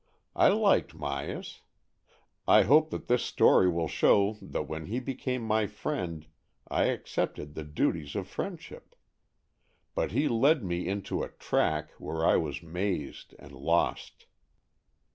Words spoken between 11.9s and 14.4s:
where I was mazed and lost.